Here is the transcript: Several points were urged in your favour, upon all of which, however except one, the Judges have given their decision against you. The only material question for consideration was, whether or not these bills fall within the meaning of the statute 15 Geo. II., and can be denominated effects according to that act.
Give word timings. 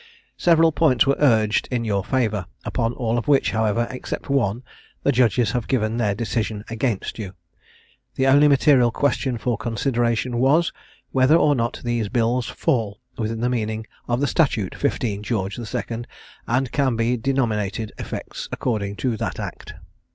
Several 0.39 0.71
points 0.71 1.05
were 1.05 1.15
urged 1.19 1.67
in 1.69 1.85
your 1.85 2.03
favour, 2.03 2.47
upon 2.65 2.93
all 2.93 3.19
of 3.19 3.27
which, 3.27 3.51
however 3.51 3.85
except 3.91 4.31
one, 4.31 4.63
the 5.03 5.11
Judges 5.11 5.51
have 5.51 5.67
given 5.67 5.97
their 5.97 6.15
decision 6.15 6.63
against 6.71 7.19
you. 7.19 7.35
The 8.15 8.25
only 8.25 8.47
material 8.47 8.89
question 8.89 9.37
for 9.37 9.59
consideration 9.59 10.39
was, 10.39 10.73
whether 11.11 11.35
or 11.37 11.53
not 11.53 11.81
these 11.83 12.09
bills 12.09 12.47
fall 12.47 12.99
within 13.19 13.41
the 13.41 13.47
meaning 13.49 13.85
of 14.07 14.21
the 14.21 14.25
statute 14.25 14.73
15 14.73 15.21
Geo. 15.21 15.47
II., 15.47 16.03
and 16.47 16.71
can 16.71 16.95
be 16.95 17.15
denominated 17.15 17.91
effects 17.99 18.49
according 18.51 18.95
to 18.95 19.15
that 19.17 19.39
act. 19.39 19.75